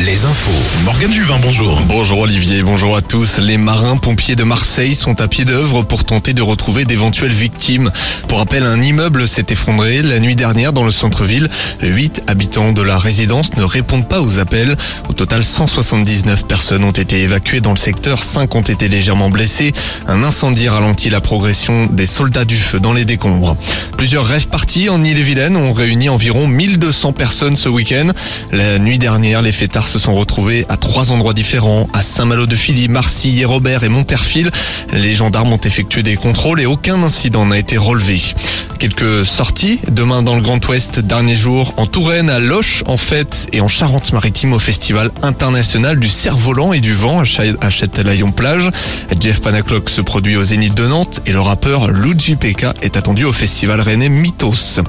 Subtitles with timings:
[0.00, 0.84] Les infos.
[0.84, 1.80] Morgane Juvin, bonjour.
[1.88, 3.38] Bonjour Olivier, bonjour à tous.
[3.38, 7.90] Les marins-pompiers de Marseille sont à pied d'œuvre pour tenter de retrouver d'éventuelles victimes.
[8.28, 11.50] Pour rappel, un immeuble s'est effondré la nuit dernière dans le centre-ville.
[11.82, 14.76] Huit habitants de la résidence ne répondent pas aux appels.
[15.08, 19.72] Au total, 179 personnes ont été évacuées dans le secteur, Cinq ont été légèrement blessés.
[20.06, 23.56] Un incendie ralentit la progression des soldats du feu dans les décombres.
[23.96, 28.12] Plusieurs rêves partis en Ille-et-Vilaine ont réuni environ 1200 personnes ce week-end.
[28.52, 33.44] La nuit dernière, les fêtards se sont retrouvés à trois endroits différents, à Saint-Malo-de-Philly, Marcilly,
[33.44, 34.50] Robert et Monterfil.
[34.92, 38.20] Les gendarmes ont effectué des contrôles et aucun incident n'a été relevé.
[38.78, 43.48] Quelques sorties demain dans le Grand Ouest, dernier jour en Touraine, à Loche en fête
[43.52, 48.70] et en Charente-Maritime au Festival international du cerf-volant et du vent à Châtelaillon-Plage.
[49.20, 53.24] Jeff Panaclock se produit au Zénith de Nantes et le rappeur Luigi Pekka est attendu
[53.24, 54.80] au Festival Rennais Mythos.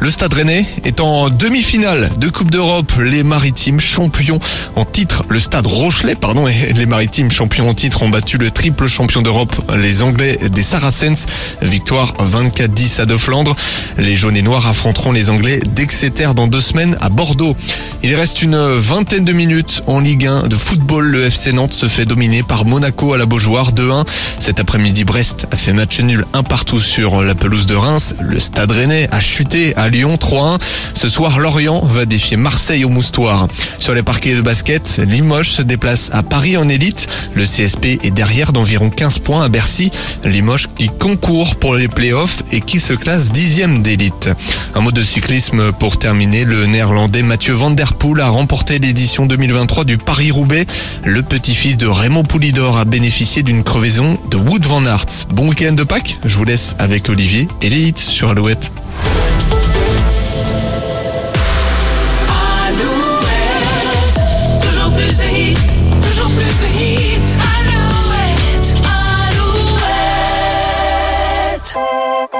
[0.00, 2.92] Le Stade Rennais est en demi-finale de Coupe d'Europe.
[3.02, 4.38] Les Maritimes champions
[4.76, 8.52] en titre, le Stade Rochelet, pardon, et les Maritimes champions en titre ont battu le
[8.52, 11.26] triple champion d'Europe, les Anglais des Saracens.
[11.62, 13.56] Victoire 24-10 à De Flandre.
[13.98, 17.56] Les jaunes et noirs affronteront les Anglais d'Exeter dans deux semaines à Bordeaux.
[18.04, 21.06] Il reste une vingtaine de minutes en Ligue 1 de football.
[21.06, 24.06] Le FC Nantes se fait dominer par Monaco à la Beaujoire 2-1.
[24.38, 28.14] Cet après-midi, Brest a fait match nul un partout sur la pelouse de Reims.
[28.20, 30.58] Le Stade Rennais a chuté à Lyon 3-1.
[30.94, 33.48] Ce soir, Lorient va défier Marseille au Moustoir.
[33.78, 37.06] Sur les parquets de basket, Limoges se déplace à Paris en élite.
[37.34, 39.90] Le CSP est derrière d'environ 15 points à Bercy.
[40.24, 44.30] Limoges qui concourt pour les playoffs et qui se classe dixième d'élite.
[44.74, 46.44] Un mot de cyclisme pour terminer.
[46.44, 50.66] Le néerlandais Mathieu Van Der Poel a remporté l'édition 2023 du Paris-Roubaix.
[51.04, 55.26] Le petit-fils de Raymond Poulidor a bénéficié d'une crevaison de Wood Van Aert.
[55.30, 56.18] Bon week-end de Pâques.
[56.24, 58.72] Je vous laisse avec Olivier et hits sur Alouette.